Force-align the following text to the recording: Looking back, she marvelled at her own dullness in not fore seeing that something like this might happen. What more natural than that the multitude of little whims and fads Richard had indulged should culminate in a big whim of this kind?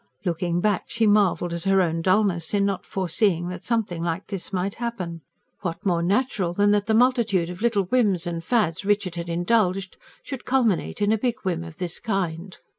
Looking 0.25 0.61
back, 0.61 0.85
she 0.87 1.05
marvelled 1.05 1.53
at 1.53 1.65
her 1.65 1.79
own 1.79 2.01
dullness 2.01 2.55
in 2.55 2.65
not 2.65 2.87
fore 2.87 3.07
seeing 3.07 3.49
that 3.49 3.63
something 3.63 4.01
like 4.01 4.25
this 4.25 4.51
might 4.51 4.73
happen. 4.81 5.21
What 5.59 5.85
more 5.85 6.01
natural 6.01 6.53
than 6.53 6.71
that 6.71 6.87
the 6.87 6.95
multitude 6.95 7.51
of 7.51 7.61
little 7.61 7.83
whims 7.83 8.25
and 8.25 8.43
fads 8.43 8.83
Richard 8.83 9.13
had 9.13 9.29
indulged 9.29 9.97
should 10.23 10.43
culminate 10.43 11.03
in 11.03 11.11
a 11.11 11.19
big 11.19 11.41
whim 11.43 11.63
of 11.63 11.77
this 11.77 11.99
kind? 11.99 12.57